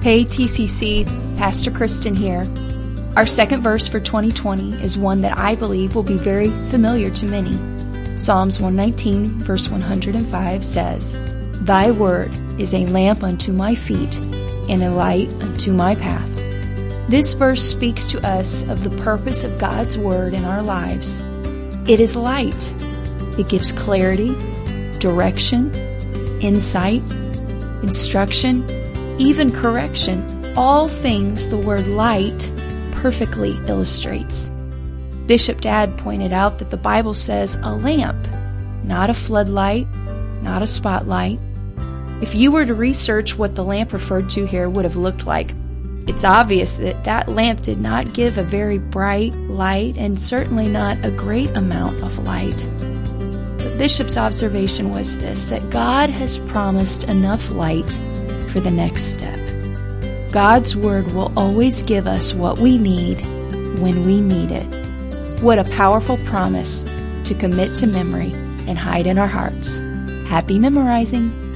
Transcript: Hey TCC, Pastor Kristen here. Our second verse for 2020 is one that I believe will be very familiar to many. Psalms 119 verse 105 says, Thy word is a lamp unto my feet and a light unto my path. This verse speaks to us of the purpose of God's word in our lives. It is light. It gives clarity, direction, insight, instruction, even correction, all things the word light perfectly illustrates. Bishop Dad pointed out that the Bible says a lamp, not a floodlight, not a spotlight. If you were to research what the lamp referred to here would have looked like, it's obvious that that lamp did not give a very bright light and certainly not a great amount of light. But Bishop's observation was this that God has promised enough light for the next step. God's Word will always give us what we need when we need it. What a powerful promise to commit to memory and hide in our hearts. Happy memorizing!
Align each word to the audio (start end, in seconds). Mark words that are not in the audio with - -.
Hey 0.00 0.24
TCC, 0.24 1.04
Pastor 1.36 1.72
Kristen 1.72 2.14
here. 2.14 2.46
Our 3.16 3.26
second 3.26 3.62
verse 3.62 3.88
for 3.88 3.98
2020 3.98 4.80
is 4.80 4.96
one 4.96 5.22
that 5.22 5.36
I 5.36 5.56
believe 5.56 5.96
will 5.96 6.04
be 6.04 6.16
very 6.16 6.50
familiar 6.68 7.10
to 7.10 7.26
many. 7.26 7.58
Psalms 8.16 8.60
119 8.60 9.40
verse 9.40 9.68
105 9.68 10.64
says, 10.64 11.16
Thy 11.62 11.90
word 11.90 12.30
is 12.60 12.74
a 12.74 12.86
lamp 12.86 13.24
unto 13.24 13.52
my 13.52 13.74
feet 13.74 14.16
and 14.68 14.84
a 14.84 14.90
light 14.90 15.30
unto 15.42 15.72
my 15.72 15.96
path. 15.96 16.30
This 17.10 17.32
verse 17.32 17.60
speaks 17.62 18.06
to 18.06 18.24
us 18.24 18.62
of 18.68 18.84
the 18.84 19.02
purpose 19.02 19.42
of 19.42 19.58
God's 19.58 19.98
word 19.98 20.32
in 20.32 20.44
our 20.44 20.62
lives. 20.62 21.18
It 21.90 21.98
is 21.98 22.14
light. 22.14 22.72
It 23.36 23.48
gives 23.48 23.72
clarity, 23.72 24.32
direction, 25.00 25.74
insight, 26.40 27.02
instruction, 27.82 28.64
even 29.18 29.52
correction, 29.52 30.56
all 30.56 30.88
things 30.88 31.48
the 31.48 31.56
word 31.56 31.86
light 31.86 32.50
perfectly 32.92 33.52
illustrates. 33.66 34.50
Bishop 35.26 35.60
Dad 35.60 35.98
pointed 35.98 36.32
out 36.32 36.58
that 36.58 36.70
the 36.70 36.76
Bible 36.76 37.14
says 37.14 37.56
a 37.56 37.74
lamp, 37.74 38.26
not 38.84 39.10
a 39.10 39.14
floodlight, 39.14 39.86
not 40.42 40.62
a 40.62 40.66
spotlight. 40.66 41.38
If 42.22 42.34
you 42.34 42.50
were 42.50 42.64
to 42.64 42.74
research 42.74 43.36
what 43.36 43.54
the 43.54 43.64
lamp 43.64 43.92
referred 43.92 44.30
to 44.30 44.46
here 44.46 44.68
would 44.68 44.84
have 44.84 44.96
looked 44.96 45.26
like, 45.26 45.54
it's 46.08 46.24
obvious 46.24 46.78
that 46.78 47.04
that 47.04 47.28
lamp 47.28 47.62
did 47.62 47.78
not 47.78 48.14
give 48.14 48.38
a 48.38 48.42
very 48.42 48.78
bright 48.78 49.34
light 49.34 49.98
and 49.98 50.20
certainly 50.20 50.68
not 50.68 51.04
a 51.04 51.10
great 51.10 51.50
amount 51.50 52.02
of 52.02 52.18
light. 52.20 52.66
But 53.58 53.76
Bishop's 53.76 54.16
observation 54.16 54.90
was 54.90 55.18
this 55.18 55.44
that 55.44 55.68
God 55.68 56.08
has 56.08 56.38
promised 56.38 57.04
enough 57.04 57.50
light 57.50 58.00
for 58.48 58.60
the 58.60 58.70
next 58.70 59.14
step. 59.14 59.38
God's 60.32 60.76
Word 60.76 61.12
will 61.12 61.32
always 61.38 61.82
give 61.82 62.06
us 62.06 62.34
what 62.34 62.58
we 62.58 62.76
need 62.76 63.20
when 63.80 64.04
we 64.04 64.20
need 64.20 64.50
it. 64.50 64.66
What 65.42 65.58
a 65.58 65.64
powerful 65.64 66.18
promise 66.18 66.84
to 67.24 67.34
commit 67.38 67.74
to 67.76 67.86
memory 67.86 68.32
and 68.66 68.78
hide 68.78 69.06
in 69.06 69.18
our 69.18 69.26
hearts. 69.26 69.78
Happy 70.26 70.58
memorizing! 70.58 71.47